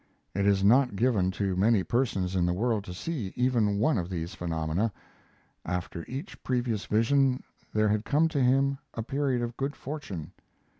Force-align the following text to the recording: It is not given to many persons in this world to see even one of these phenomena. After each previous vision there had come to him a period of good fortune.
It 0.33 0.47
is 0.47 0.63
not 0.63 0.95
given 0.95 1.29
to 1.33 1.55
many 1.55 1.83
persons 1.83 2.35
in 2.35 2.47
this 2.47 2.55
world 2.55 2.83
to 2.85 2.93
see 2.95 3.31
even 3.35 3.77
one 3.77 3.99
of 3.99 4.09
these 4.09 4.33
phenomena. 4.33 4.91
After 5.63 6.03
each 6.07 6.41
previous 6.41 6.85
vision 6.87 7.43
there 7.71 7.89
had 7.89 8.03
come 8.03 8.27
to 8.29 8.41
him 8.41 8.79
a 8.95 9.03
period 9.03 9.43
of 9.43 9.55
good 9.57 9.75
fortune. 9.75 10.31